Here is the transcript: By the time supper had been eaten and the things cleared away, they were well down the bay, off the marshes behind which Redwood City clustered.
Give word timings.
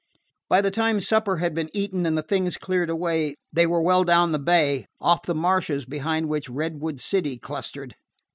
By 0.49 0.61
the 0.61 0.71
time 0.71 0.99
supper 0.99 1.37
had 1.37 1.53
been 1.53 1.69
eaten 1.73 2.07
and 2.07 2.17
the 2.17 2.23
things 2.23 2.57
cleared 2.57 2.89
away, 2.89 3.35
they 3.53 3.67
were 3.67 3.83
well 3.83 4.03
down 4.03 4.31
the 4.31 4.39
bay, 4.39 4.87
off 4.99 5.21
the 5.27 5.35
marshes 5.35 5.85
behind 5.85 6.27
which 6.27 6.49
Redwood 6.49 6.99
City 6.99 7.37
clustered. 7.37 7.93